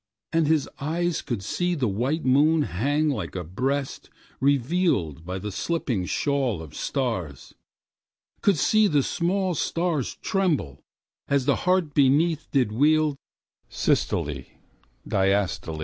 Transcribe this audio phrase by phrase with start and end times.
[0.33, 4.09] And his eyes could seeThe white moon hang like a breast
[4.41, 7.53] revealedBy the slipping shawl of stars,
[8.41, 14.47] Could see the small stars trembleAs the heart beneath did wieldSystole,
[15.07, 15.79] diastole.